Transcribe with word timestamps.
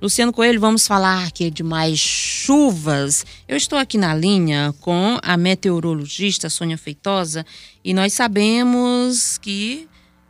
Luciano 0.00 0.30
Coelho, 0.30 0.60
vamos 0.60 0.86
falar 0.86 1.26
aqui 1.26 1.50
de 1.50 1.62
mais 1.62 1.98
chuvas. 1.98 3.24
Eu 3.48 3.56
estou 3.56 3.78
aqui 3.78 3.96
na 3.96 4.14
linha 4.14 4.74
com 4.82 5.16
a 5.24 5.38
meteorologista 5.38 6.50
Sônia 6.50 6.76
Feitosa 6.76 7.46
e 7.82 7.94
nós 7.94 8.12
sabemos 8.12 9.38
que, 9.38 9.88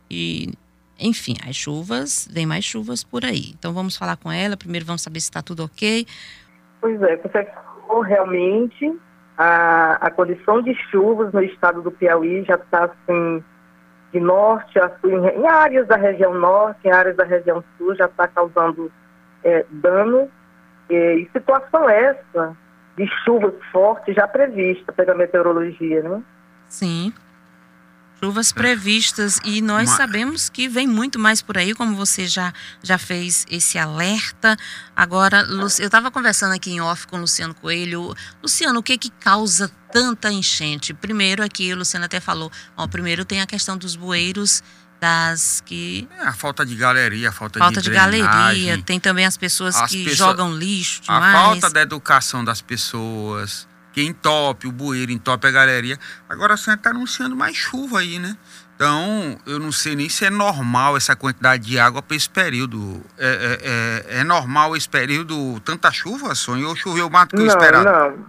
e, 0.09 0.53
enfim, 0.97 1.35
as 1.45 1.53
chuvas, 1.53 2.29
vem 2.31 2.45
mais 2.45 2.63
chuvas 2.63 3.03
por 3.03 3.25
aí. 3.25 3.51
Então 3.59 3.73
vamos 3.73 3.97
falar 3.97 4.15
com 4.15 4.31
ela. 4.31 4.55
Primeiro 4.55 4.85
vamos 4.85 5.01
saber 5.01 5.19
se 5.19 5.25
está 5.25 5.41
tudo 5.41 5.65
ok. 5.65 6.05
Pois 6.79 7.01
é, 7.01 7.17
você 7.17 7.45
falou 7.87 8.01
realmente 8.01 8.97
a, 9.37 9.97
a 9.99 10.09
condição 10.11 10.61
de 10.61 10.73
chuvas 10.89 11.33
no 11.33 11.43
estado 11.43 11.81
do 11.81 11.91
Piauí 11.91 12.45
já 12.45 12.55
está 12.55 12.85
assim 12.85 13.43
de 14.13 14.21
norte 14.21 14.79
a 14.79 14.89
sul, 15.01 15.11
em 15.11 15.45
áreas 15.45 15.85
da 15.89 15.97
região 15.97 16.33
norte, 16.33 16.79
em 16.85 16.91
áreas 16.91 17.17
da 17.17 17.25
região 17.25 17.61
sul, 17.77 17.93
já 17.97 18.05
está 18.05 18.25
causando 18.29 18.89
é, 19.47 19.65
dano. 19.71 20.29
E, 20.89 21.27
situação 21.31 21.89
essa 21.89 22.55
de 22.97 23.07
chuvas 23.23 23.53
fortes 23.71 24.15
já 24.15 24.27
prevista 24.27 24.91
pela 24.91 25.13
meteorologia, 25.13 26.01
né? 26.01 26.21
Sim. 26.67 27.13
Chuvas 28.19 28.51
previstas 28.51 29.39
e 29.45 29.61
nós 29.61 29.91
sabemos 29.91 30.49
que 30.49 30.67
vem 30.67 30.87
muito 30.87 31.19
mais 31.19 31.39
por 31.39 31.55
aí, 31.55 31.75
como 31.75 31.95
você 31.95 32.25
já, 32.25 32.51
já 32.81 32.97
fez 32.97 33.45
esse 33.49 33.77
alerta. 33.77 34.57
Agora, 34.95 35.45
eu 35.47 35.67
estava 35.67 36.09
conversando 36.09 36.55
aqui 36.55 36.71
em 36.71 36.81
off 36.81 37.05
com 37.05 37.17
o 37.17 37.19
Luciano 37.19 37.53
Coelho. 37.53 38.15
Luciano, 38.41 38.79
o 38.79 38.83
que 38.83 38.97
que 38.97 39.11
causa 39.11 39.69
tanta 39.91 40.31
enchente? 40.31 40.95
Primeiro 40.95 41.43
aqui, 41.43 41.71
o 41.71 41.77
Luciano 41.77 42.05
até 42.05 42.19
falou, 42.19 42.51
ó, 42.75 42.87
primeiro 42.87 43.23
tem 43.23 43.39
a 43.39 43.45
questão 43.45 43.77
dos 43.77 43.95
bueiros 43.95 44.63
das 44.99 45.61
que 45.65 46.07
é, 46.19 46.23
a 46.23 46.33
falta 46.33 46.65
de 46.65 46.75
galeria, 46.75 47.29
a 47.29 47.31
falta, 47.31 47.59
falta 47.59 47.81
de, 47.81 47.89
de 47.89 47.95
galeria, 47.95 48.81
tem 48.83 48.99
também 48.99 49.25
as 49.25 49.37
pessoas 49.37 49.75
as 49.75 49.89
que 49.89 50.03
pessoas, 50.03 50.17
jogam 50.17 50.55
lixo 50.55 51.01
demais. 51.01 51.35
A 51.35 51.39
falta 51.39 51.69
da 51.69 51.81
educação 51.81 52.43
das 52.43 52.61
pessoas, 52.61 53.67
que 53.93 54.03
entope 54.03 54.67
o 54.67 54.71
bueiro, 54.71 55.11
entope 55.11 55.47
a 55.47 55.51
galeria. 55.51 55.97
Agora 56.27 56.55
a 56.55 56.57
senhora 56.57 56.79
está 56.79 56.89
anunciando 56.89 57.35
mais 57.35 57.55
chuva 57.55 57.99
aí, 57.99 58.19
né? 58.19 58.37
Então, 58.75 59.39
eu 59.47 59.57
não 59.57 59.71
sei 59.71 59.95
nem 59.95 60.07
se 60.07 60.23
é 60.23 60.29
normal 60.29 60.95
essa 60.95 61.15
quantidade 61.15 61.65
de 61.65 61.79
água 61.79 61.99
para 61.99 62.15
esse 62.15 62.29
período. 62.29 63.01
É, 63.17 63.27
é, 63.27 64.17
é, 64.17 64.19
é, 64.19 64.23
normal 64.23 64.75
esse 64.75 64.87
período, 64.87 65.59
tanta 65.61 65.91
chuva, 65.91 66.35
Sonho, 66.35 66.69
ou 66.69 66.75
choveu 66.75 67.09
mais 67.09 67.27
do 67.27 67.37
que 67.37 67.43
não, 67.43 67.47
esperado? 67.47 67.85
Não, 67.85 68.25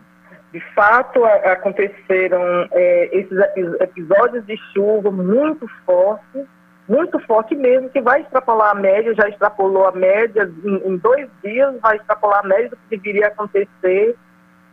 de 0.50 0.60
fato, 0.74 1.22
aconteceram 1.26 2.40
é, 2.72 3.10
esses 3.12 3.38
episódios 3.80 4.46
de 4.46 4.56
chuva 4.72 5.10
muito 5.10 5.68
fortes, 5.84 6.46
muito 6.88 7.18
forte 7.20 7.54
mesmo, 7.54 7.90
que 7.90 8.00
vai 8.00 8.22
extrapolar 8.22 8.70
a 8.70 8.74
média, 8.74 9.14
já 9.14 9.28
extrapolou 9.28 9.86
a 9.86 9.92
média 9.92 10.50
em, 10.64 10.88
em 10.88 10.96
dois 10.96 11.28
dias, 11.44 11.78
vai 11.80 11.96
extrapolar 11.96 12.40
a 12.40 12.48
média 12.48 12.70
do 12.70 12.76
que 12.76 12.96
deveria 12.96 13.28
acontecer 13.28 14.16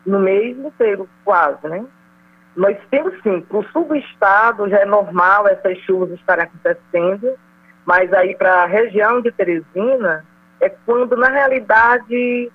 no 0.05 0.19
mês 0.19 0.57
inteiro, 0.57 1.09
quase, 1.25 1.67
né? 1.67 1.85
Nós 2.55 2.77
temos 2.89 3.13
sim, 3.21 3.41
para 3.41 3.57
o 3.57 3.63
sul 3.65 3.83
do 3.83 3.95
estado 3.97 4.69
já 4.69 4.77
é 4.79 4.85
normal 4.85 5.45
essas 5.47 5.77
chuvas 5.79 6.11
estarem 6.11 6.45
acontecendo, 6.45 7.37
mas 7.85 8.13
aí 8.13 8.33
para 8.35 8.63
a 8.63 8.65
região 8.65 9.19
de 9.19 9.29
Teresina 9.33 10.25
é 10.61 10.69
quando 10.69 11.17
na 11.17 11.27
realidade 11.27 12.49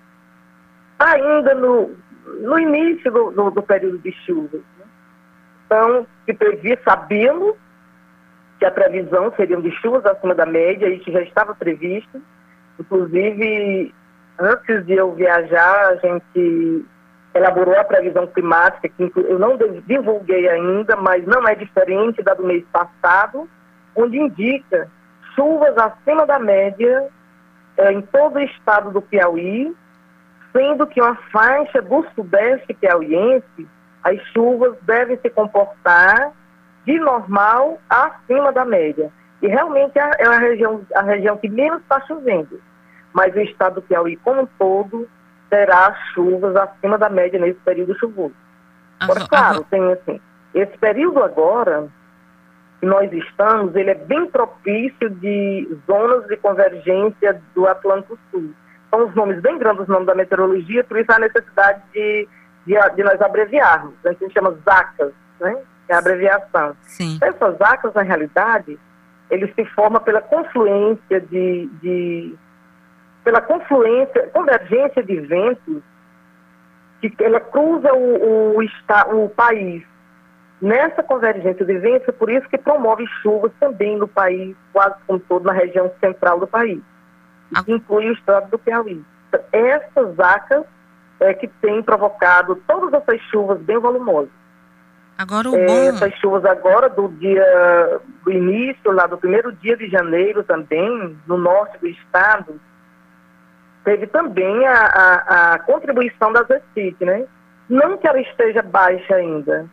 ainda 0.98 1.54
no, 1.54 1.94
no 2.40 2.58
início 2.58 3.12
do, 3.12 3.30
do, 3.30 3.50
do 3.50 3.62
período 3.62 3.98
de 3.98 4.12
chuvas. 4.24 4.62
Né? 4.78 4.86
Então, 5.66 6.06
se 6.24 6.32
previa, 6.32 6.80
sabendo 6.82 7.54
que 8.60 8.66
a 8.66 8.70
previsão 8.70 9.32
seria 9.36 9.56
de 9.56 9.70
chuvas 9.80 10.04
acima 10.04 10.34
da 10.34 10.44
média, 10.44 10.86
isso 10.86 11.10
já 11.10 11.22
estava 11.22 11.54
previsto. 11.54 12.20
Inclusive, 12.78 13.94
antes 14.38 14.84
de 14.84 14.92
eu 14.92 15.12
viajar, 15.14 15.88
a 15.88 15.96
gente 15.96 16.84
elaborou 17.34 17.74
a 17.78 17.84
previsão 17.84 18.26
climática, 18.26 18.88
que 18.88 19.12
eu 19.16 19.38
não 19.38 19.56
divulguei 19.86 20.46
ainda, 20.46 20.94
mas 20.96 21.24
não 21.26 21.48
é 21.48 21.54
diferente 21.54 22.22
da 22.22 22.34
do 22.34 22.44
mês 22.44 22.62
passado, 22.70 23.48
onde 23.96 24.18
indica 24.18 24.90
chuvas 25.34 25.76
acima 25.78 26.26
da 26.26 26.38
média 26.38 27.08
é, 27.78 27.92
em 27.92 28.02
todo 28.02 28.36
o 28.36 28.42
estado 28.42 28.90
do 28.90 29.00
Piauí, 29.00 29.74
sendo 30.52 30.86
que 30.86 31.00
uma 31.00 31.14
faixa 31.32 31.80
do 31.80 32.04
sudeste 32.14 32.74
piauiense, 32.74 33.66
as 34.02 34.20
chuvas 34.32 34.76
devem 34.82 35.16
se 35.18 35.30
comportar 35.30 36.32
de 36.86 36.98
normal 36.98 37.78
acima 37.88 38.52
da 38.52 38.64
média. 38.64 39.10
E 39.42 39.46
realmente 39.48 39.98
é, 39.98 40.10
é 40.18 40.26
a 40.26 40.38
região, 40.38 40.82
a 40.94 41.02
região 41.02 41.36
que 41.36 41.48
menos 41.48 41.80
está 41.82 42.00
chovendo. 42.06 42.60
Mas 43.12 43.34
o 43.34 43.40
estado 43.40 43.76
do 43.76 43.82
Piauí 43.82 44.16
como 44.16 44.42
um 44.42 44.46
todo 44.58 45.08
terá 45.48 45.94
chuvas 46.14 46.54
acima 46.56 46.96
da 46.96 47.08
média 47.08 47.38
nesse 47.38 47.58
período 47.60 47.98
chuvoso. 47.98 48.34
Agora, 49.00 49.26
claro, 49.26 49.64
tem 49.70 49.92
assim, 49.92 50.20
esse 50.54 50.76
período 50.78 51.22
agora 51.22 51.88
que 52.78 52.86
nós 52.86 53.12
estamos, 53.12 53.74
ele 53.74 53.90
é 53.90 53.94
bem 53.94 54.26
propício 54.26 55.10
de 55.10 55.68
zonas 55.86 56.26
de 56.26 56.36
convergência 56.36 57.40
do 57.54 57.66
Atlântico 57.66 58.18
Sul. 58.30 58.54
São 58.90 59.06
os 59.06 59.14
nomes 59.14 59.40
bem 59.40 59.58
grandes, 59.58 59.82
os 59.82 59.88
nomes 59.88 60.06
da 60.06 60.14
meteorologia, 60.14 60.84
por 60.84 60.98
isso 60.98 61.12
há 61.12 61.18
necessidade 61.18 61.82
de, 61.92 62.28
de, 62.66 62.74
de 62.94 63.02
nós 63.02 63.20
abreviarmos. 63.20 63.94
A 64.04 64.12
gente 64.12 64.32
chama 64.32 64.56
ZACAS, 64.64 65.12
né? 65.40 65.56
É 65.90 65.94
a 65.94 65.98
abreviação. 65.98 66.76
Sim. 66.82 67.18
Essas 67.20 67.58
ZACAS, 67.58 67.94
na 67.94 68.02
realidade, 68.02 68.78
eles 69.30 69.52
se 69.54 69.64
formam 69.66 70.00
pela 70.02 70.20
confluência 70.20 71.20
de, 71.20 71.66
de 71.82 72.34
pela 73.24 73.40
confluência, 73.40 74.28
convergência 74.32 75.02
de 75.02 75.20
ventos, 75.20 75.82
que 77.00 77.14
ela 77.20 77.40
cruza 77.40 77.92
o, 77.92 78.56
o, 78.56 78.60
o, 78.60 79.24
o 79.24 79.28
país. 79.30 79.82
Nessa 80.60 81.02
convergência 81.02 81.64
de 81.64 81.78
ventos, 81.78 82.08
é 82.08 82.12
por 82.12 82.30
isso 82.30 82.46
que 82.48 82.58
promove 82.58 83.06
chuvas 83.22 83.50
também 83.58 83.96
no 83.96 84.06
país, 84.06 84.54
quase 84.72 84.94
como 85.06 85.18
todo, 85.20 85.44
na 85.44 85.52
região 85.52 85.90
central 86.00 86.38
do 86.38 86.46
país. 86.46 86.80
Ah. 87.54 87.64
Inclui 87.66 88.10
o 88.10 88.12
estado 88.12 88.50
do 88.50 88.58
Piauí. 88.58 89.02
Essas 89.52 90.14
vacas 90.14 90.64
é 91.20 91.32
que 91.32 91.48
têm 91.48 91.82
provocado 91.82 92.56
todas 92.66 92.92
essas 92.92 93.20
chuvas 93.30 93.58
bem 93.60 93.78
volumosas. 93.78 94.39
Agora 95.20 95.50
o 95.50 95.54
é, 95.54 95.66
bom... 95.66 95.88
Essas 95.90 96.14
chuvas 96.14 96.46
agora 96.46 96.88
do 96.88 97.08
dia, 97.08 98.00
do 98.24 98.32
início, 98.32 98.90
lá 98.90 99.06
do 99.06 99.18
primeiro 99.18 99.52
dia 99.52 99.76
de 99.76 99.86
janeiro 99.86 100.42
também, 100.42 101.14
no 101.26 101.36
norte 101.36 101.76
do 101.78 101.86
estado, 101.88 102.58
teve 103.84 104.06
também 104.06 104.66
a, 104.66 104.74
a, 104.74 105.52
a 105.52 105.58
contribuição 105.58 106.32
da 106.32 106.42
Zestit, 106.44 107.04
né? 107.04 107.26
Não 107.68 107.98
que 107.98 108.08
ela 108.08 108.18
esteja 108.18 108.62
baixa 108.62 109.14
ainda. 109.14 109.66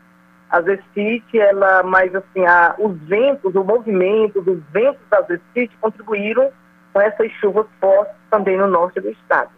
A 0.50 0.62
Zestit, 0.62 1.40
ela, 1.40 1.81
mas 1.81 2.14
assim, 2.14 2.46
a, 2.46 2.75
os 2.78 2.97
ventos, 3.03 3.56
o 3.56 3.64
movimento 3.64 4.41
dos 4.41 4.62
ventos 4.74 5.02
da 5.09 5.22
Zestit 5.22 5.74
contribuíram 5.79 6.52
com 6.91 7.00
essas 7.00 7.31
chuvas 7.40 7.68
fortes 7.79 8.14
também 8.29 8.58
no 8.58 8.68
norte 8.68 9.00
do 9.00 9.09
estado. 9.09 9.52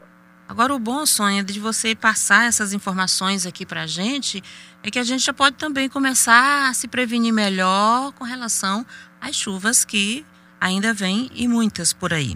Agora, 0.50 0.74
o 0.74 0.80
bom, 0.80 1.06
sonho 1.06 1.44
de 1.44 1.60
você 1.60 1.96
passar 1.96 2.48
essas 2.48 2.74
informações 2.74 3.46
aqui 3.46 3.68
para 3.68 3.84
a 3.84 3.86
gente 3.86 4.42
é 4.84 4.90
que 4.90 4.98
a 4.98 5.04
gente 5.04 5.24
já 5.24 5.32
pode 5.32 5.58
também 5.58 5.88
começar 5.88 6.68
a 6.68 6.74
se 6.74 6.88
prevenir 6.88 7.32
melhor 7.32 8.12
com 8.18 8.24
relação 8.24 8.84
às 9.22 9.36
chuvas 9.36 9.86
que 9.86 10.26
ainda 10.60 10.92
vêm 10.92 11.30
e 11.36 11.48
muitas 11.48 11.94
por 11.94 12.12
aí. 12.12 12.34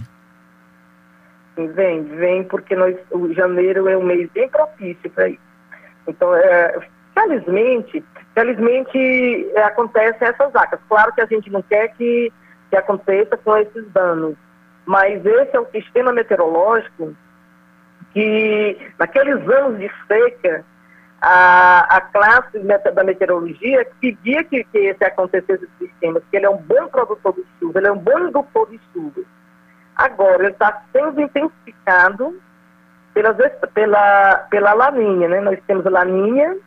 Vem, 1.57 2.03
vem, 2.03 2.43
porque 2.43 2.75
nós, 2.75 2.95
o 3.09 3.33
janeiro 3.33 3.89
é 3.89 3.97
um 3.97 4.03
mês 4.03 4.29
bem 4.31 4.47
propício 4.47 5.09
para 5.09 5.29
isso. 5.29 5.41
Então, 6.07 6.35
é, 6.35 6.87
felizmente, 7.15 8.03
felizmente 8.35 9.49
é, 9.55 9.63
acontecem 9.63 10.27
essas 10.27 10.53
vacas. 10.53 10.79
Claro 10.87 11.11
que 11.13 11.21
a 11.21 11.25
gente 11.25 11.49
não 11.49 11.63
quer 11.63 11.87
que, 11.95 12.31
que 12.69 12.75
aconteça 12.75 13.35
com 13.37 13.57
esses 13.57 13.91
danos, 13.91 14.35
mas 14.85 15.25
esse 15.25 15.55
é 15.55 15.59
o 15.59 15.71
sistema 15.71 16.13
meteorológico 16.13 17.15
que, 18.13 18.77
naqueles 18.99 19.47
anos 19.49 19.79
de 19.79 19.91
seca, 20.07 20.63
a, 21.21 21.97
a 21.97 22.01
classe 22.01 22.59
da 22.59 23.03
meteorologia 23.03 23.87
pedia 24.01 24.43
que, 24.43 24.63
que 24.65 24.77
esse 24.77 25.03
acontecesse 25.05 25.63
esse 25.63 25.87
sistema, 25.87 26.19
porque 26.19 26.35
ele 26.37 26.45
é 26.45 26.49
um 26.49 26.57
bom 26.57 26.87
produtor 26.89 27.33
de 27.33 27.45
chuva, 27.59 27.79
ele 27.79 27.87
é 27.87 27.91
um 27.91 27.97
bom 27.97 28.19
indutor 28.19 28.69
de 28.69 28.79
chuva. 28.91 29.21
Agora, 29.95 30.43
ele 30.43 30.51
está 30.51 30.83
sendo 30.91 31.21
intensificado 31.21 32.39
pela, 33.13 33.33
pela, 33.73 34.35
pela 34.49 34.73
laninha, 34.73 35.29
né? 35.29 35.39
Nós 35.39 35.59
temos 35.65 35.85
a 35.85 35.89
laninha, 35.89 36.57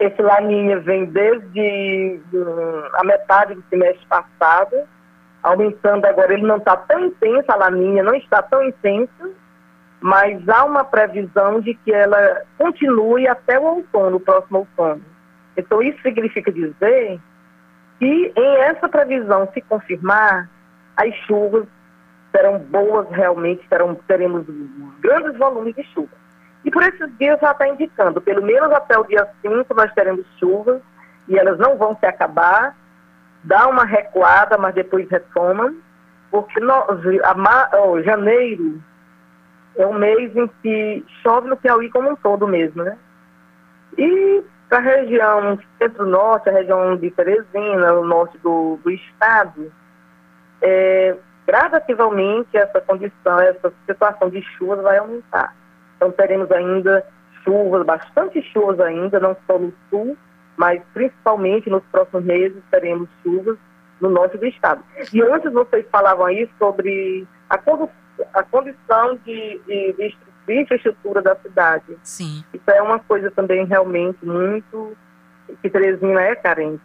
esse 0.00 0.22
laninha 0.22 0.80
vem 0.80 1.04
desde 1.06 2.20
a 2.94 3.04
metade 3.04 3.54
do 3.54 3.64
semestre 3.68 4.06
passado, 4.06 4.76
aumentando 5.42 6.06
agora, 6.06 6.32
ele 6.32 6.46
não 6.46 6.56
está 6.56 6.76
tão 6.76 7.00
intenso, 7.00 7.44
a 7.48 7.56
laninha 7.56 8.02
não 8.02 8.14
está 8.14 8.42
tão 8.42 8.62
intensa, 8.62 9.30
mas 10.00 10.48
há 10.48 10.64
uma 10.64 10.84
previsão 10.84 11.60
de 11.60 11.74
que 11.74 11.92
ela 11.92 12.42
continue 12.56 13.26
até 13.26 13.58
o 13.58 13.64
outono, 13.64 14.16
o 14.16 14.20
próximo 14.20 14.60
outono. 14.60 15.02
Então, 15.56 15.82
isso 15.82 16.00
significa 16.02 16.52
dizer 16.52 17.20
que 17.98 18.32
em 18.36 18.56
essa 18.60 18.88
previsão 18.88 19.48
se 19.52 19.60
confirmar, 19.62 20.48
as 20.96 21.12
chuvas 21.26 21.66
serão 22.30 22.58
boas 22.58 23.08
realmente, 23.10 23.66
terão, 23.68 23.94
teremos 24.06 24.46
grandes 25.00 25.36
volumes 25.36 25.74
de 25.74 25.82
chuva. 25.84 26.16
E 26.64 26.70
por 26.70 26.82
esses 26.82 27.18
dias 27.18 27.40
já 27.40 27.52
está 27.52 27.68
indicando, 27.68 28.20
pelo 28.20 28.42
menos 28.42 28.70
até 28.72 28.98
o 28.98 29.04
dia 29.04 29.26
5 29.42 29.74
nós 29.74 29.92
teremos 29.94 30.24
chuvas, 30.38 30.80
e 31.26 31.36
elas 31.36 31.58
não 31.58 31.76
vão 31.76 31.96
se 31.98 32.06
acabar, 32.06 32.76
dá 33.44 33.66
uma 33.68 33.84
recuada, 33.84 34.56
mas 34.58 34.74
depois 34.74 35.08
retomam, 35.10 35.76
porque 36.30 36.60
nós, 36.60 37.00
a, 37.24 38.02
janeiro 38.02 38.82
é 39.78 39.86
um 39.86 39.94
mês 39.94 40.34
em 40.36 40.48
que 40.62 41.04
chove 41.22 41.48
no 41.48 41.56
Piauí 41.56 41.88
como 41.90 42.10
um 42.10 42.16
todo 42.16 42.46
mesmo, 42.48 42.82
né? 42.82 42.98
E 43.96 44.42
para 44.68 44.78
a 44.78 44.82
região 44.82 45.58
centro-norte, 45.78 46.50
a 46.50 46.52
região 46.52 46.96
de 46.96 47.10
Teresina, 47.10 47.94
o 47.94 48.04
norte 48.04 48.36
do, 48.38 48.78
do 48.82 48.90
estado, 48.90 49.72
é, 50.60 51.16
gradativamente 51.46 52.56
essa 52.56 52.80
condição, 52.80 53.40
essa 53.40 53.72
situação 53.86 54.28
de 54.28 54.42
chuvas 54.56 54.82
vai 54.82 54.98
aumentar. 54.98 55.54
Então 55.96 56.10
teremos 56.10 56.50
ainda 56.52 57.06
chuvas, 57.44 57.86
bastante 57.86 58.42
chuvas 58.52 58.78
ainda, 58.80 59.18
não 59.18 59.36
só 59.46 59.58
no 59.58 59.72
sul, 59.88 60.16
mas 60.56 60.82
principalmente 60.92 61.70
nos 61.70 61.82
próximos 61.84 62.24
meses 62.24 62.62
teremos 62.70 63.08
chuvas 63.22 63.56
no 64.00 64.10
norte 64.10 64.36
do 64.36 64.46
estado. 64.46 64.82
E 65.12 65.22
antes 65.22 65.52
vocês 65.52 65.86
falavam 65.90 66.26
aí 66.26 66.50
sobre 66.58 67.26
a, 67.48 67.58
a 68.34 68.42
condição 68.42 69.18
de, 69.24 69.60
de, 69.66 70.16
de 70.46 70.60
infraestrutura 70.62 71.22
da 71.22 71.36
cidade. 71.36 71.96
Sim. 72.02 72.44
Isso 72.52 72.70
é 72.70 72.82
uma 72.82 72.98
coisa 72.98 73.30
também 73.30 73.64
realmente 73.66 74.18
muito 74.24 74.96
que 75.62 75.70
Teresina 75.70 76.20
é 76.20 76.34
carente. 76.34 76.82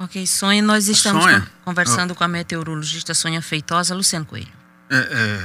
Ok, 0.00 0.26
Sonha, 0.26 0.62
nós 0.62 0.88
estamos 0.88 1.24
Sonha. 1.24 1.46
conversando 1.64 2.12
oh. 2.12 2.14
com 2.14 2.24
a 2.24 2.28
meteorologista 2.28 3.14
Sonha 3.14 3.42
Feitosa, 3.42 3.94
Luciano 3.94 4.24
Coelho. 4.24 4.46
É, 4.90 4.96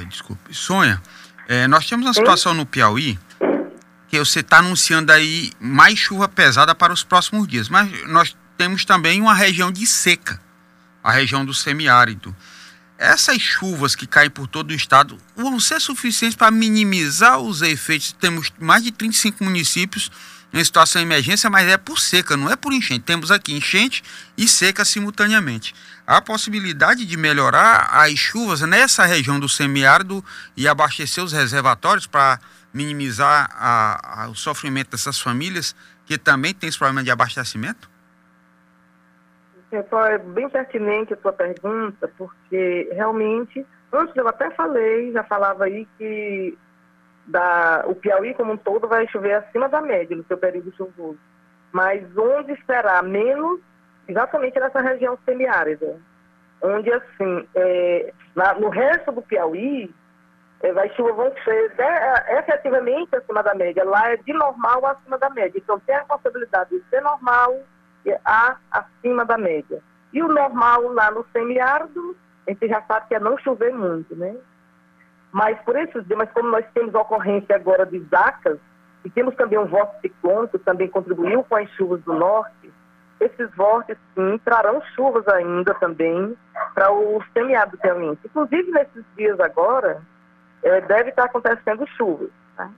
é, 0.01 0.06
desculpe. 0.06 0.54
Sonha, 0.54 1.01
é, 1.48 1.68
nós 1.68 1.88
temos 1.88 2.06
uma 2.06 2.13
situação 2.13 2.54
no 2.54 2.65
Piauí 2.65 3.19
que 4.07 4.19
você 4.19 4.42
está 4.42 4.60
anunciando 4.60 5.12
aí 5.12 5.51
mais 5.60 5.98
chuva 5.98 6.27
pesada 6.30 6.75
para 6.75 6.94
os 6.94 7.04
próximos 7.04 7.48
dias, 7.48 7.68
mas 7.68 8.07
nós 8.07 8.38
temos 8.56 8.86
também 8.86 9.19
uma 9.19 9.33
região 9.33 9.71
de 9.71 9.88
seca, 9.88 10.39
a 11.04 11.12
região 11.12 11.44
do 11.44 11.54
semiárido. 11.54 12.33
Essas 13.04 13.42
chuvas 13.42 13.96
que 13.96 14.08
caem 14.08 14.30
por 14.30 14.48
todo 14.48 14.72
o 14.72 14.74
estado 14.74 15.18
vão 15.36 15.60
ser 15.60 15.82
suficientes 15.82 16.38
para 16.38 16.50
minimizar 16.50 17.38
os 17.38 17.62
efeitos. 17.62 18.14
Temos 18.14 18.50
mais 18.58 18.82
de 18.82 18.94
35 18.94 19.44
municípios 19.44 20.10
em 20.54 20.64
situação 20.64 21.02
de 21.02 21.06
emergência, 21.06 21.50
mas 21.50 21.68
é 21.68 21.76
por 21.76 22.00
seca, 22.00 22.38
não 22.38 22.50
é 22.50 22.56
por 22.56 22.72
enchente. 22.72 23.02
Temos 23.02 23.30
aqui 23.30 23.52
enchente 23.52 24.02
e 24.38 24.48
seca 24.48 24.86
simultaneamente. 24.86 25.76
Há 26.08 26.22
possibilidade 26.22 27.06
de 27.06 27.18
melhorar 27.18 27.90
as 27.92 28.18
chuvas 28.18 28.62
nessa 28.62 29.04
região 29.04 29.38
do 29.38 29.50
semiárido 29.50 30.24
e 30.56 30.66
abastecer 30.66 31.22
os 31.22 31.34
reservatórios 31.34 32.08
para 32.08 32.40
minimizar 32.74 33.50
a, 33.54 34.24
a, 34.24 34.30
o 34.30 34.36
sofrimento 34.36 34.92
dessas 34.92 35.20
famílias 35.20 35.76
que 36.06 36.18
também 36.18 36.54
têm 36.54 36.70
esse 36.70 36.78
problema 36.78 37.04
de 37.04 37.12
abastecimento? 37.12 37.93
Então, 39.75 40.00
é 40.06 40.20
bem 40.20 40.48
pertinente 40.48 41.16
a 41.16 41.18
sua 41.18 41.34
pergunta, 41.34 42.08
porque 42.16 42.90
realmente, 42.92 43.66
antes 43.92 44.16
eu 44.16 44.28
até 44.28 44.52
falei, 44.52 45.12
já 45.12 45.24
falava 45.24 45.66
aí 45.66 45.88
que 45.98 46.56
da, 47.25 47.84
o 47.88 47.96
Piauí 47.96 48.36
como 48.36 48.54
um 48.54 48.58
todo 48.58 48.88
vai 48.88 49.08
chover 49.08 49.34
acima 49.34 49.68
da 49.68 49.81
média 49.81 50.16
no 50.16 50.24
seu 50.25 50.38
período 50.38 50.75
chuvoso. 50.75 51.18
Mas 51.72 52.04
onde 52.16 52.56
será 52.68 53.02
menos, 53.02 53.62
exatamente 54.08 54.60
nessa 54.60 54.80
região 54.80 55.18
semiárida, 55.25 56.00
onde 56.62 56.94
assim, 56.94 57.48
é, 57.56 58.14
no 58.60 58.70
resto 58.70 59.12
do 59.12 59.24
Piauí, 59.24 59.92
é, 60.62 60.72
vai 60.72 60.88
chuva 60.96 61.14
vão 61.14 61.34
ser 61.44 61.74
é, 61.80 62.40
efetivamente 62.40 63.16
acima 63.16 63.42
da 63.42 63.56
média. 63.56 63.84
Lá 63.84 64.12
é 64.12 64.18
de 64.18 64.34
normal 64.34 64.86
acima 64.86 65.18
da 65.18 65.31
média. 65.31 65.58
Então 65.58 65.80
tem 65.80 65.96
a 65.96 66.06
possibilidade 66.06 66.70
de 66.70 66.84
ser 66.90 67.02
normal 67.02 67.60
a 68.26 68.58
acima 68.72 69.26
da 69.26 69.38
média. 69.38 69.82
E 70.12 70.22
o 70.22 70.28
normal 70.28 70.94
lá 70.94 71.10
no 71.12 71.26
semiárido, 71.32 72.16
a 72.48 72.52
gente 72.52 72.68
já 72.68 72.82
sabe 72.84 73.08
que 73.08 73.16
é 73.16 73.20
não 73.20 73.38
chover 73.38 73.74
muito, 73.74 74.16
né? 74.16 74.36
Mas 75.32 75.60
por 75.62 75.76
esses 75.76 76.06
mas 76.16 76.30
como 76.32 76.50
nós 76.50 76.66
temos 76.74 76.94
ocorrência 76.94 77.56
agora 77.56 77.86
de 77.86 78.00
zacas, 78.12 78.60
e 79.04 79.10
temos 79.10 79.36
também 79.36 79.60
um 79.60 79.68
ciclônico 80.02 80.58
que 80.58 80.64
também 80.64 80.88
contribuiu 80.88 81.44
com 81.44 81.56
as 81.56 81.70
chuvas 81.72 82.02
do 82.04 82.14
norte, 82.14 82.72
esses 83.20 83.54
vórtices 83.56 84.02
sim 84.14 84.38
trarão 84.46 84.82
chuvas 84.96 85.28
ainda 85.28 85.74
também 85.76 86.38
para 86.74 86.92
o 86.92 87.22
semiárido 87.34 87.78
realmente. 87.82 88.22
Inclusive 88.26 88.72
nesses 88.72 89.04
dias 89.16 89.40
agora, 89.40 90.02
é, 90.62 90.82
deve 90.82 91.10
estar 91.10 91.26
acontecendo 91.26 91.88
chuvas. 91.98 92.30
Tá? 92.56 92.70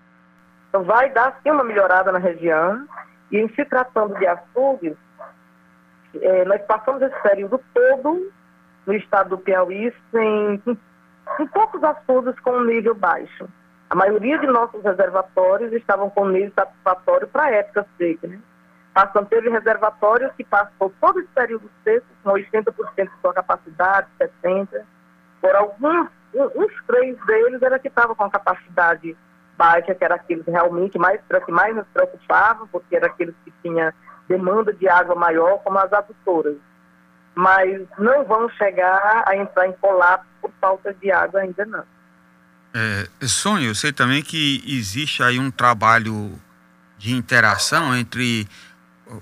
Então 0.70 0.84
vai 0.84 1.10
dar 1.12 1.40
sim 1.42 1.52
uma 1.52 1.64
melhorada 1.64 2.12
na 2.12 2.20
região, 2.20 2.88
e 3.32 3.38
em 3.38 3.50
se 3.50 3.66
tratando 3.66 4.18
de 4.18 4.28
açudes, 4.28 4.96
é, 6.22 6.46
nós 6.46 6.62
passamos 6.64 7.02
esse 7.02 7.22
período 7.22 7.60
todo 7.74 8.32
no 8.86 8.94
estado 8.94 9.30
do 9.30 9.38
Piauí 9.38 9.94
sem 10.12 10.62
em 11.40 11.48
poucos 11.48 11.84
açudes 11.84 12.40
com 12.40 12.62
nível 12.62 12.94
baixo. 12.94 13.48
A 13.90 13.96
maioria 13.96 14.38
de 14.40 14.48
nossos 14.48 14.84
reservatórios 14.84 15.72
estavam 15.74 16.10
com 16.10 16.28
nível 16.28 16.52
satisfatório 16.56 17.28
para 17.28 17.44
a 17.44 17.52
época 17.52 17.86
seca. 17.98 18.28
Né? 18.28 18.40
Passando, 18.94 19.28
teve 19.28 19.50
reservatórios 19.50 20.32
que 20.34 20.44
passou 20.44 20.94
todo 21.02 21.20
esse 21.20 21.30
período 21.30 21.70
seco 21.84 22.06
com 22.24 22.32
80% 22.32 22.74
de 22.98 23.22
sua 23.22 23.34
capacidade, 23.34 24.08
70%. 24.44 24.82
Por 25.42 25.56
alguns, 25.56 26.10
uns 26.34 26.74
três 26.88 27.18
deles 27.26 27.62
era 27.62 27.78
que 27.78 27.88
estavam 27.88 28.16
com 28.16 28.30
capacidade 28.30 29.16
baixa, 29.58 29.94
que 29.94 30.04
era 30.04 30.16
aqueles 30.16 30.46
realmente 30.46 30.98
mais, 30.98 31.22
que 31.46 31.52
mais 31.52 31.76
nos 31.76 31.88
preocupavam, 31.88 32.68
porque 32.68 32.96
era 32.96 33.08
aqueles 33.08 33.36
que 33.44 33.54
tinham 33.62 33.92
demanda 34.28 34.74
de 34.74 34.88
água 34.88 35.16
maior, 35.16 35.60
como 35.60 35.78
as 35.78 35.92
adutoras 35.92 36.58
mas 37.36 37.82
não 38.00 38.24
vão 38.24 38.50
chegar 38.52 39.24
a 39.28 39.36
entrar 39.36 39.68
em 39.68 39.74
colapso 39.74 40.26
por 40.42 40.52
falta 40.62 40.94
de 40.94 41.12
água 41.12 41.42
ainda 41.42 41.66
não. 41.66 41.84
É, 42.74 43.08
eu 43.62 43.76
sei 43.76 43.92
também 43.92 44.22
que 44.24 44.64
existe 44.66 45.22
aí 45.22 45.38
um 45.38 45.52
trabalho 45.52 46.40
de 46.98 47.14
interação 47.14 47.96
entre 47.96 48.48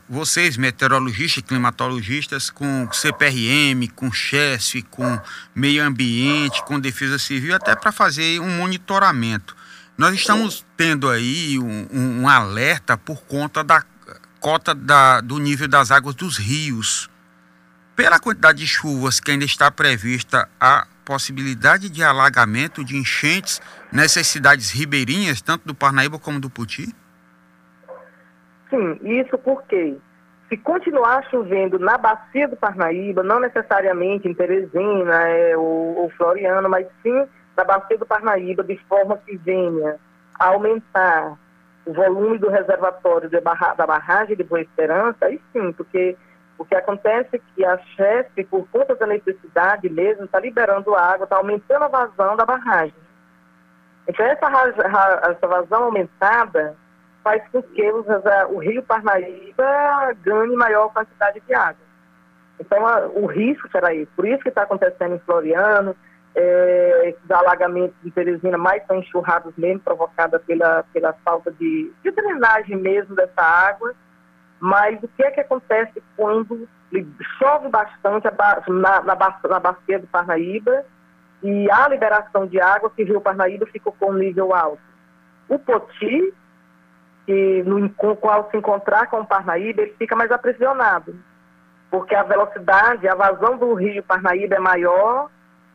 vocês, 0.08 0.58
meteorologistas 0.58 1.44
e 1.44 1.46
climatologistas, 1.46 2.50
com 2.50 2.88
CPRM, 2.92 3.88
com 3.96 4.12
CHESF, 4.12 4.84
com 4.84 5.20
meio 5.54 5.84
ambiente, 5.84 6.64
com 6.64 6.80
defesa 6.80 7.20
civil, 7.20 7.56
até 7.56 7.76
para 7.76 7.92
fazer 7.92 8.40
um 8.40 8.58
monitoramento. 8.58 9.56
Nós 9.98 10.16
estamos 10.16 10.66
tendo 10.77 11.10
aí 11.10 11.60
um, 11.60 12.22
um 12.22 12.30
alerta 12.30 12.98
por 12.98 13.22
conta 13.25 13.63
da 13.63 13.84
cota 14.44 14.76
da, 14.76 15.22
do 15.22 15.40
nível 15.40 15.70
das 15.70 15.90
águas 15.90 16.16
dos 16.16 16.38
rios 16.38 17.10
pela 17.96 18.20
quantidade 18.20 18.60
de 18.60 18.68
chuvas 18.68 19.22
que 19.22 19.32
ainda 19.32 19.46
está 19.46 19.72
prevista, 19.72 20.50
a 20.60 20.86
possibilidade 21.06 21.90
de 21.90 22.04
alagamento, 22.04 22.84
de 22.84 22.98
enchentes 22.98 23.62
nessas 23.90 24.28
cidades 24.28 24.70
ribeirinhas, 24.70 25.42
tanto 25.42 25.66
do 25.66 25.74
Parnaíba 25.74 26.20
como 26.20 26.42
do 26.42 26.50
Puti? 26.50 26.94
Sim, 28.70 29.00
isso 29.04 29.38
porque 29.38 29.96
se 30.50 30.58
continuar 30.58 31.24
chovendo 31.30 31.80
na 31.80 31.98
bacia 31.98 32.48
do 32.48 32.58
Parnaíba, 32.58 33.24
não 33.24 33.40
necessariamente 33.40 34.28
em 34.28 34.34
Teresina 34.34 35.22
é, 35.30 35.56
ou, 35.56 36.00
ou 36.00 36.10
Floriano, 36.18 36.68
mas 36.68 36.86
sim 37.02 37.26
na 37.56 37.64
bacia 37.64 37.98
do 37.98 38.06
Parnaíba, 38.06 38.62
de 38.64 38.78
forma 38.90 39.18
que 39.26 39.38
venha 39.38 39.96
a 40.38 40.48
aumentar 40.48 41.38
o 41.86 41.94
volume 41.94 42.38
do 42.38 42.50
reservatório 42.50 43.30
barra, 43.42 43.74
da 43.74 43.86
barragem 43.86 44.36
de 44.36 44.44
Boa 44.44 44.62
Esperança, 44.62 45.25
aí 45.25 45.42
sim, 45.52 45.72
porque 45.74 46.18
o 46.58 46.66
que 46.66 46.75
acontece 46.75 47.36
é 47.36 47.40
que 47.40 47.66
a 47.66 47.78
chefe, 47.78 48.44
por 48.46 48.68
conta 48.70 48.96
da 48.96 49.08
necessidade 49.08 49.90
mesmo, 49.90 50.25
está 50.25 50.40
liberando 50.40 50.96
água, 50.96 51.25
está 51.25 51.38
aumentando 51.38 51.84
a 51.84 51.88
vazão 51.88 52.36
da 52.36 52.46
barragem. 52.46 52.96
Então, 54.08 54.25
essa, 54.25 54.48
essa 55.30 55.48
vazão 55.48 55.84
aumentada 55.84 56.75
faz 57.24 57.42
com 57.50 57.62
que 57.62 57.92
o 58.50 58.58
rio 58.60 58.84
Parnaíba 58.84 60.13
ganhe 60.22 60.56
maior 60.56 60.92
quantidade 60.92 61.42
de 61.42 61.54
água. 61.54 61.84
Então, 62.60 62.86
a, 62.86 63.08
o 63.08 63.25
risco 63.25 63.70
será 63.72 63.94
isso. 63.94 64.12
Por 64.16 64.28
isso 64.28 64.44
que 64.44 64.50
está 64.50 64.63
acontecendo 64.63 65.16
em 65.16 65.20
Floriano, 65.20 65.96
é, 66.36 67.10
esses 67.10 67.32
alagamentos 67.32 67.96
de 68.04 68.12
Teresina 68.12 68.58
mais 68.58 68.86
são 68.88 68.98
enxurrados 68.98 69.54
mesmo, 69.56 69.82
provocados 69.82 70.42
pela, 70.44 70.84
pela 70.92 71.13
falta 71.25 71.52
de, 71.52 71.92
de 72.04 72.12
drenagem 72.12 72.75
mesmo 72.78 73.16
dessa 73.16 73.42
água. 73.42 73.94
Mas 74.60 75.02
o 75.04 75.08
que 75.10 75.24
é 75.24 75.32
que 75.32 75.42
acontece 75.42 76.02
quando 76.16 76.68
chove 77.38 77.70
bastante 77.70 78.28
na, 78.70 79.02
na, 79.02 79.16
na 79.50 79.60
bacia 79.60 80.00
do 80.00 80.08
Parnaíba 80.08 80.86
e 81.42 81.70
há 81.70 81.88
liberação 81.90 82.48
de 82.48 82.60
água 82.62 82.90
que 82.90 83.04
o 83.04 83.06
Rio 83.06 83.22
Parnaíba 83.22 83.66
ficou 83.68 83.94
com 84.00 84.12
um 84.12 84.18
nível 84.18 84.56
alto? 84.56 84.82
O 85.50 85.60
Poti, 85.60 86.34
que 87.25 87.63
no, 87.63 87.90
com 87.90 88.12
o 88.12 88.16
qual 88.16 88.50
se 88.50 88.58
encontrar 88.58 89.08
com 89.08 89.20
o 89.20 89.28
Parnaíba, 89.28 89.82
ele 89.82 89.96
fica 90.00 90.16
mais 90.16 90.32
aprisionado, 90.32 91.13
porque 91.92 92.16
a 92.16 92.24
velocidade, 92.24 93.08
a 93.08 93.16
vazão 93.16 93.58
do 93.58 93.74
Rio 93.74 94.02
Parnaíba 94.02 94.56
é 94.56 94.60
maior 94.60 95.30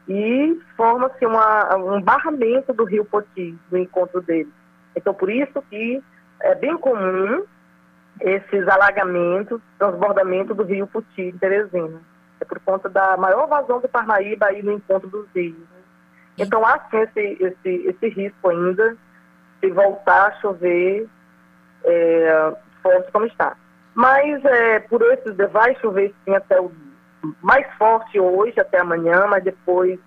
e 0.09 0.59
forma-se 0.77 1.27
um 1.27 2.01
barramento 2.01 2.73
do 2.73 2.85
rio 2.85 3.05
Poti, 3.05 3.57
do 3.71 3.77
encontro 3.77 4.23
dele. 4.23 4.51
Então, 4.97 5.13
por 5.13 5.31
isso 5.31 5.63
que 5.69 6.03
é 6.41 6.55
bem 6.55 6.77
comum 6.79 7.45
esses 8.21 8.67
alagamentos, 8.67 9.61
transbordamento 9.79 10.55
do 10.55 10.65
rio 10.65 10.87
Poti, 10.87 11.23
em 11.23 11.39
Teresina. 11.39 12.01
É 12.41 12.45
por 12.45 12.59
conta 12.61 12.89
da 12.89 13.17
maior 13.17 13.47
vazão 13.47 13.81
do 13.81 13.89
Parnaíba 13.89 14.47
aí 14.47 14.63
no 14.63 14.73
encontro 14.73 15.09
dos 15.11 15.27
rios. 15.35 15.59
Né? 15.59 15.83
Então, 16.39 16.65
há 16.65 16.79
sim 16.91 16.97
esse, 16.97 17.37
esse, 17.43 17.69
esse 17.87 18.09
risco 18.09 18.49
ainda 18.49 18.97
de 19.61 19.71
voltar 19.71 20.29
a 20.29 20.33
chover 20.41 21.07
é, 21.85 22.57
forte 22.83 23.13
como 23.13 23.27
está. 23.27 23.57
Mas 23.95 24.43
é, 24.45 24.79
por 24.81 25.03
esses 25.03 25.37
vai 25.53 25.75
chover 25.81 26.15
sim 26.25 26.35
até 26.35 26.61
o 26.61 26.71
mais 27.43 27.67
forte 27.77 28.19
hoje, 28.19 28.59
até 28.61 28.81
amanhã, 28.81 29.27
mas 29.27 29.45
depois 29.45 29.99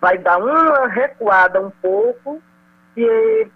vai 0.00 0.18
dar 0.18 0.38
uma 0.38 0.88
recuada 0.88 1.60
um 1.60 1.70
pouco 1.70 2.42
e 2.96 3.48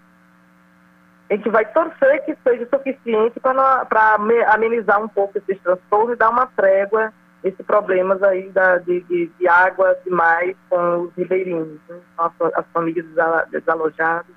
a 1.29 1.35
gente 1.35 1.49
vai 1.49 1.65
torcer 1.65 2.23
que 2.25 2.35
seja 2.43 2.67
suficiente 2.73 3.39
para 3.39 4.17
amenizar 4.47 5.01
um 5.03 5.09
pouco 5.09 5.37
esses 5.37 5.59
transtornos 5.61 6.13
e 6.13 6.15
dar 6.15 6.29
uma 6.29 6.47
trégua 6.47 7.13
esses 7.43 7.65
problemas 7.65 8.21
aí 8.23 8.49
da, 8.49 8.77
de, 8.79 9.01
de, 9.01 9.31
de, 9.39 9.47
água 9.47 9.95
demais 10.03 10.55
com 10.69 11.01
os 11.01 11.13
ribeirinhos, 11.15 11.79
né? 11.87 11.99
as, 12.17 12.31
as 12.55 12.65
famílias 12.73 13.05
desalojadas. 13.51 14.35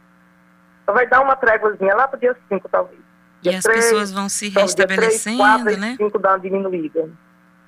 Então 0.82 0.94
vai 0.94 1.06
dar 1.06 1.20
uma 1.20 1.36
tréguazinha 1.36 1.94
lá 1.94 2.06
para 2.06 2.16
o 2.16 2.20
dia 2.20 2.36
5, 2.48 2.68
talvez. 2.68 3.00
Dia 3.40 3.52
e 3.52 3.56
as 3.56 3.64
3, 3.64 3.84
pessoas 3.84 4.12
vão 4.12 4.28
se 4.28 4.48
restabelecendo, 4.48 5.38
3, 5.38 5.62
4, 5.62 5.80
né? 5.80 5.94
5 5.96 6.18
dá 6.18 6.30
uma 6.30 6.40
diminuída. 6.40 7.08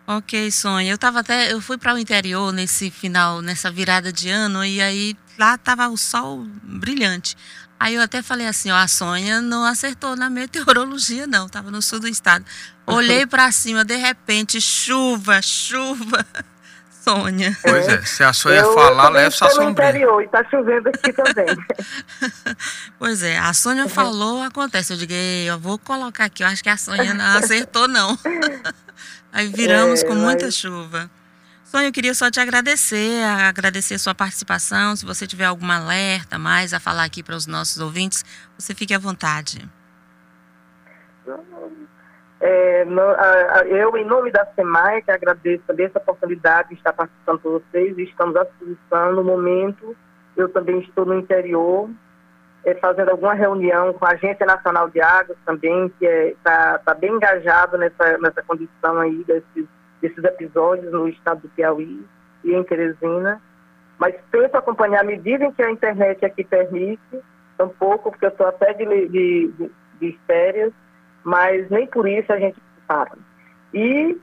Ok, 0.07 0.51
Sônia. 0.51 0.93
Eu 0.93 0.99
tava 0.99 1.21
até, 1.21 1.53
eu 1.53 1.61
fui 1.61 1.79
para 1.79 1.95
o 1.95 1.99
interior 1.99 2.53
nesse 2.53 2.91
final, 2.91 3.41
nessa 3.41 3.71
virada 3.71 4.13
de 4.13 4.29
ano 4.29 4.65
e 4.65 4.81
aí 4.81 5.17
lá 5.39 5.57
tava 5.57 5.89
o 5.89 5.97
sol 5.97 6.45
brilhante. 6.63 7.37
Aí 7.79 7.97
eu 7.97 8.03
até 8.03 8.23
falei 8.23 8.47
assim, 8.47 8.71
ó, 8.71 8.77
a 8.77 8.87
Sônia 8.87 9.41
não 9.41 9.65
acertou 9.65 10.15
na 10.15 10.31
meteorologia 10.31 11.27
não, 11.27 11.49
tava 11.49 11.71
no 11.71 11.83
sul 11.83 11.99
do 11.99 12.07
estado. 12.07 12.45
Olhei 12.87 13.27
para 13.27 13.51
cima, 13.51 13.85
de 13.85 13.97
repente, 13.97 14.61
chuva, 14.61 15.43
chuva. 15.43 16.25
Sônia. 17.03 17.57
Pois 17.61 17.89
é, 17.89 18.03
se 18.03 18.23
a 18.23 18.33
Sônia 18.33 18.61
eu 18.61 18.75
falar, 18.75 19.09
leva 19.09 19.31
sua 19.33 19.51
sombrinha. 19.51 19.89
interior 19.91 20.23
e 20.23 20.29
tá 20.29 20.45
chovendo 20.49 20.89
aqui 20.89 21.13
também. 21.13 21.47
pois 22.97 23.25
é, 23.25 23.39
a 23.39 23.53
Sônia 23.53 23.83
uhum. 23.83 23.89
falou, 23.89 24.41
acontece. 24.41 24.93
Eu 24.93 24.97
digo, 24.97 25.13
eu 25.13 25.59
vou 25.59 25.79
colocar 25.79 26.27
aqui, 26.27 26.45
eu 26.45 26.47
acho 26.47 26.63
que 26.63 26.69
a 26.69 26.77
Sônia 26.77 27.13
não 27.13 27.39
acertou 27.39 27.89
não. 27.89 28.17
Aí 29.33 29.49
viramos 29.49 30.03
é, 30.03 30.07
com 30.07 30.15
muita 30.15 30.45
mas... 30.45 30.57
chuva. 30.57 31.11
Sônia, 31.65 31.89
eu 31.89 31.93
queria 31.93 32.13
só 32.13 32.31
te 32.31 32.39
agradecer, 32.39 33.25
agradecer 33.25 33.95
a 33.95 33.99
sua 33.99 34.15
participação. 34.15 34.95
Se 34.95 35.07
você 35.07 35.27
tiver 35.27 35.47
alguma 35.47 35.77
alerta 35.77 36.39
mais 36.39 36.75
a 36.75 36.79
falar 36.79 37.05
aqui 37.05 37.23
para 37.23 37.35
os 37.35 37.47
nossos 37.47 37.81
ouvintes, 37.81 38.23
você 38.59 38.75
fique 38.75 38.93
à 38.93 38.99
vontade. 38.99 39.67
É, 42.41 42.85
eu, 43.69 43.97
em 43.97 44.05
nome 44.05 44.31
da 44.31 44.45
SEMAI, 44.55 45.01
que 45.01 45.13
agradeço 45.13 45.63
também 45.67 45.87
essa 45.87 45.99
oportunidade 45.99 46.71
de 46.71 46.75
estar 46.75 46.93
participando 46.93 47.39
com 47.39 47.51
vocês, 47.53 47.97
estamos 47.97 48.37
à 48.37 48.45
disposição 48.45 49.15
no 49.15 49.25
momento. 49.25 49.97
Eu 50.37 50.49
também 50.49 50.81
estou 50.81 51.07
no 51.07 51.19
interior, 51.19 51.89
fazendo 52.81 53.11
alguma 53.11 53.35
reunião 53.35 53.93
com 53.93 54.05
a 54.05 54.11
Agência 54.11 54.47
Nacional 54.47 54.89
de 54.89 55.01
Águas 55.01 55.37
também, 55.45 55.89
que 55.99 56.05
está 56.05 56.53
é, 56.53 56.73
tá, 56.73 56.79
tá 56.79 56.95
bem 56.95 57.13
engajado 57.13 57.77
nessa, 57.77 58.19
nessa 58.19 58.43
condição 58.43 58.99
aí 58.99 59.25
desses, 59.25 59.67
desses 60.01 60.25
episódios 60.25 60.93
no 60.93 61.09
estado 61.09 61.41
do 61.41 61.49
Piauí 61.51 62.05
e 62.45 62.55
em 62.55 62.65
Teresina. 62.65 63.41
Mas 63.99 64.15
tento 64.31 64.55
acompanhar, 64.57 65.05
me 65.05 65.17
dizem 65.17 65.53
que 65.53 65.63
a 65.63 65.71
internet 65.71 66.25
aqui 66.25 66.45
permite, 66.45 67.21
tampouco, 67.57 68.11
porque 68.11 68.27
eu 68.27 68.31
estou 68.31 68.47
até 68.47 68.73
de, 68.75 68.85
de, 68.87 69.49
de, 69.53 69.71
de 70.01 70.19
férias, 70.27 70.73
mas 71.25 71.69
nem 71.71 71.87
por 71.87 72.09
isso 72.09 72.33
a 72.33 72.39
gente 72.39 72.61
para. 72.87 73.13
E 73.75 74.21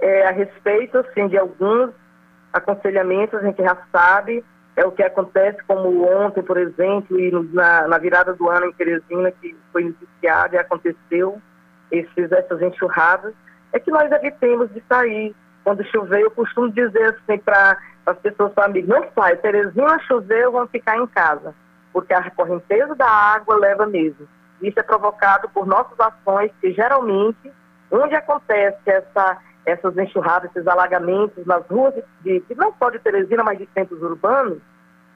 é, 0.00 0.26
a 0.26 0.30
respeito, 0.30 1.04
sim, 1.14 1.28
de 1.28 1.38
alguns 1.38 1.90
aconselhamentos, 2.52 3.38
a 3.38 3.42
gente 3.42 3.62
já 3.62 3.76
sabe, 3.92 4.44
é 4.80 4.86
o 4.86 4.90
que 4.90 5.02
acontece 5.02 5.58
como 5.66 6.08
ontem, 6.08 6.42
por 6.42 6.56
exemplo, 6.56 7.20
e 7.20 7.30
na, 7.52 7.86
na 7.86 7.98
virada 7.98 8.32
do 8.32 8.48
ano 8.48 8.66
em 8.66 8.72
Teresina, 8.72 9.30
que 9.30 9.54
foi 9.70 9.82
iniciada 9.82 10.56
e 10.56 10.58
aconteceu 10.58 11.40
esses, 11.92 12.32
essas 12.32 12.62
enxurradas, 12.62 13.34
é 13.74 13.78
que 13.78 13.90
nós 13.90 14.10
evitemos 14.10 14.72
de 14.72 14.82
sair. 14.88 15.34
Quando 15.62 15.84
chover, 15.84 16.22
eu 16.22 16.30
costumo 16.30 16.72
dizer 16.72 17.14
assim 17.14 17.38
para 17.38 17.76
as 18.06 18.16
pessoas, 18.20 18.54
para 18.54 18.64
amigos, 18.64 18.88
não 18.88 19.06
sai, 19.14 19.36
Teresina 19.36 19.98
choveu, 20.08 20.52
vão 20.52 20.66
ficar 20.66 20.96
em 20.96 21.06
casa, 21.08 21.54
porque 21.92 22.14
a 22.14 22.30
correnteza 22.30 22.94
da 22.94 23.06
água 23.06 23.56
leva 23.56 23.86
mesmo. 23.86 24.26
Isso 24.62 24.80
é 24.80 24.82
provocado 24.82 25.46
por 25.50 25.66
nossas 25.66 26.00
ações, 26.00 26.50
que 26.58 26.72
geralmente, 26.72 27.52
onde 27.90 28.14
acontece 28.14 28.78
essa, 28.86 29.36
essas 29.66 29.96
enxurradas, 29.96 30.50
esses 30.50 30.66
alagamentos 30.66 31.44
nas 31.46 31.66
ruas, 31.66 31.94
de, 31.94 32.40
de, 32.40 32.54
não 32.56 32.74
só 32.78 32.90
de 32.90 32.98
Teresina, 32.98 33.42
mas 33.44 33.58
de 33.58 33.68
centros 33.74 34.00
urbanos, 34.02 34.58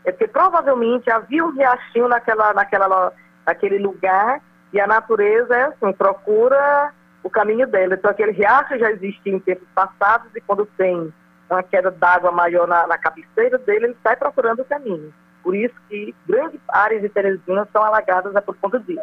é 0.05 0.13
porque 0.13 0.29
provavelmente 0.29 1.11
havia 1.11 1.45
um 1.45 1.53
riachinho 1.53 2.09
naquela, 2.09 2.53
naquela, 2.53 3.13
naquele 3.47 3.79
lugar 3.79 4.41
e 4.73 4.81
a 4.81 4.87
natureza 4.87 5.69
assim, 5.69 5.93
procura 5.93 6.93
o 7.23 7.31
caminho 7.31 7.67
dela. 7.67 7.95
Então 7.95 8.11
aquele 8.11 8.33
riacho 8.33 8.79
já 8.79 8.91
existia 8.91 9.35
em 9.35 9.41
tempos 9.41 9.67
passados 9.75 10.29
e 10.35 10.41
quando 10.43 10.67
tem 10.77 11.13
uma 11.49 11.63
queda 11.63 11.91
d'água 11.91 12.31
maior 12.31 12.67
na, 12.67 12.87
na 12.87 12.99
cabeceira 12.99 13.57
dele, 13.59 13.87
ele 13.87 13.97
sai 14.03 14.17
procurando 14.17 14.61
o 14.61 14.65
caminho. 14.65 15.13
Por 15.43 15.55
isso 15.55 15.75
que 15.89 16.15
grandes 16.27 16.61
áreas 16.69 17.03
de 17.03 17.09
Teresina 17.09 17.69
são 17.73 17.83
alagadas 17.83 18.35
é 18.35 18.41
por 18.41 18.57
conta 18.57 18.79
disso. 18.81 19.03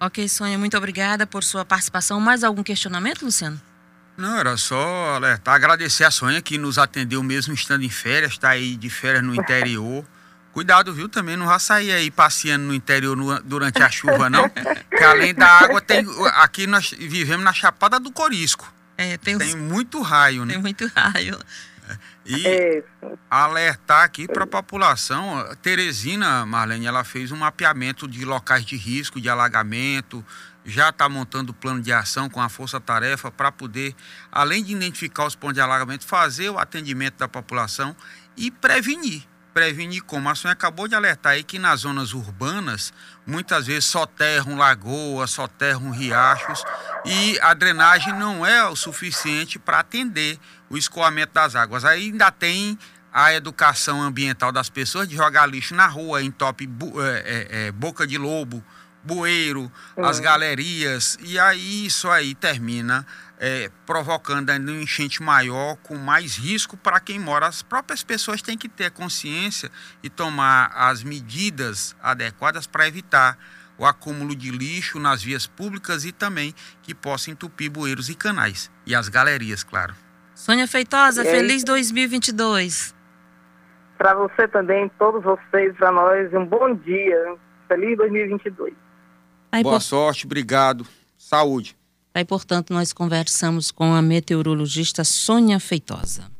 Ok, 0.00 0.26
Sônia, 0.28 0.58
muito 0.58 0.76
obrigada 0.76 1.26
por 1.26 1.44
sua 1.44 1.64
participação. 1.64 2.18
Mais 2.18 2.42
algum 2.42 2.62
questionamento, 2.62 3.22
Luciano? 3.22 3.60
Não, 4.20 4.36
era 4.36 4.56
só 4.56 5.14
alertar, 5.14 5.54
agradecer 5.54 6.04
a 6.04 6.10
Sônia 6.10 6.42
que 6.42 6.58
nos 6.58 6.76
atendeu 6.76 7.22
mesmo 7.22 7.54
estando 7.54 7.82
em 7.84 7.88
férias, 7.90 8.32
está 8.32 8.50
aí 8.50 8.76
de 8.76 8.90
férias 8.90 9.24
no 9.24 9.34
interior. 9.34 10.04
Cuidado, 10.52 10.92
viu? 10.92 11.08
Também 11.08 11.36
não 11.36 11.46
vai 11.46 11.60
sair 11.60 11.92
aí 11.92 12.10
passeando 12.10 12.66
no 12.66 12.74
interior 12.74 13.16
no, 13.16 13.40
durante 13.40 13.82
a 13.82 13.88
chuva, 13.88 14.28
não. 14.28 14.48
que 14.48 15.02
além 15.02 15.32
da 15.32 15.46
água, 15.46 15.80
tem. 15.80 16.04
Aqui 16.34 16.66
nós 16.66 16.90
vivemos 16.90 17.44
na 17.44 17.52
Chapada 17.52 18.00
do 18.00 18.10
Corisco. 18.10 18.70
É, 18.96 19.16
tem, 19.16 19.38
tem 19.38 19.56
muito 19.56 20.02
raio, 20.02 20.44
né? 20.44 20.54
Tem 20.54 20.62
muito 20.62 20.90
raio. 20.94 21.38
E 22.26 22.46
é 22.46 22.82
alertar 23.30 24.04
aqui 24.04 24.26
para 24.26 24.44
a 24.44 24.46
população, 24.46 25.48
Teresina, 25.62 26.44
Marlene, 26.44 26.86
ela 26.86 27.04
fez 27.04 27.32
um 27.32 27.36
mapeamento 27.36 28.06
de 28.06 28.24
locais 28.24 28.64
de 28.64 28.76
risco, 28.76 29.20
de 29.20 29.28
alagamento, 29.28 30.24
já 30.64 30.90
está 30.90 31.08
montando 31.08 31.52
o 31.52 31.54
plano 31.54 31.80
de 31.80 31.92
ação 31.92 32.28
com 32.28 32.40
a 32.40 32.48
força-tarefa 32.48 33.30
para 33.30 33.50
poder, 33.50 33.94
além 34.30 34.62
de 34.62 34.72
identificar 34.72 35.26
os 35.26 35.34
pontos 35.34 35.54
de 35.54 35.60
alagamento, 35.60 36.04
fazer 36.04 36.50
o 36.50 36.58
atendimento 36.58 37.18
da 37.18 37.28
população 37.28 37.96
e 38.36 38.50
prevenir 38.50 39.26
prevenir 39.52 40.02
como 40.02 40.28
a 40.28 40.34
senhora 40.34 40.52
acabou 40.52 40.86
de 40.86 40.94
alertar 40.94 41.32
aí 41.32 41.42
que 41.42 41.58
nas 41.58 41.80
zonas 41.80 42.14
urbanas 42.14 42.92
muitas 43.26 43.66
vezes 43.66 43.84
só 43.84 44.06
terram 44.06 44.56
lagoas, 44.56 45.30
só 45.30 45.46
terram 45.46 45.90
riachos 45.90 46.62
e 47.04 47.38
a 47.40 47.52
drenagem 47.54 48.14
não 48.14 48.44
é 48.46 48.64
o 48.66 48.76
suficiente 48.76 49.58
para 49.58 49.80
atender 49.80 50.38
o 50.68 50.76
escoamento 50.76 51.34
das 51.34 51.54
águas. 51.54 51.84
Aí 51.84 52.06
ainda 52.06 52.30
tem 52.30 52.78
a 53.12 53.34
educação 53.34 54.00
ambiental 54.00 54.52
das 54.52 54.68
pessoas 54.68 55.08
de 55.08 55.16
jogar 55.16 55.46
lixo 55.46 55.74
na 55.74 55.86
rua, 55.86 56.22
entope 56.22 56.68
é, 57.02 57.08
é, 57.08 57.66
é, 57.66 57.72
boca 57.72 58.06
de 58.06 58.16
lobo, 58.16 58.64
bueiro, 59.02 59.70
as 59.96 60.20
galerias, 60.20 61.16
e 61.20 61.38
aí 61.38 61.86
isso 61.86 62.08
aí 62.08 62.34
termina 62.34 63.06
é, 63.40 63.70
provocando 63.86 64.50
ainda 64.50 64.70
um 64.70 64.80
enchente 64.80 65.22
maior, 65.22 65.76
com 65.76 65.96
mais 65.96 66.36
risco 66.36 66.76
para 66.76 67.00
quem 67.00 67.18
mora. 67.18 67.46
As 67.46 67.62
próprias 67.62 68.04
pessoas 68.04 68.42
têm 68.42 68.58
que 68.58 68.68
ter 68.68 68.90
consciência 68.90 69.70
e 70.02 70.10
tomar 70.10 70.70
as 70.74 71.02
medidas 71.02 71.96
adequadas 72.02 72.66
para 72.66 72.86
evitar 72.86 73.38
o 73.78 73.86
acúmulo 73.86 74.36
de 74.36 74.50
lixo 74.50 74.98
nas 75.00 75.22
vias 75.22 75.46
públicas 75.46 76.04
e 76.04 76.12
também 76.12 76.54
que 76.82 76.94
possa 76.94 77.30
entupir 77.30 77.70
bueiros 77.70 78.10
e 78.10 78.14
canais. 78.14 78.70
E 78.86 78.94
as 78.94 79.08
galerias, 79.08 79.64
claro. 79.64 79.94
Sônia 80.34 80.68
Feitosa, 80.68 81.24
feliz 81.24 81.64
2022. 81.64 82.94
Para 83.96 84.14
você 84.14 84.46
também, 84.48 84.90
todos 84.98 85.22
vocês, 85.22 85.74
para 85.76 85.90
nós, 85.90 86.32
um 86.34 86.44
bom 86.44 86.74
dia. 86.74 87.36
Feliz 87.68 87.96
2022. 87.96 88.74
Aí, 89.50 89.62
Boa 89.62 89.76
por... 89.76 89.82
sorte, 89.82 90.26
obrigado. 90.26 90.86
Saúde. 91.18 91.76
Aí, 92.14 92.24
portanto, 92.24 92.72
nós 92.72 92.92
conversamos 92.92 93.70
com 93.70 93.94
a 93.94 94.02
meteorologista 94.02 95.04
Sônia 95.04 95.60
Feitosa. 95.60 96.30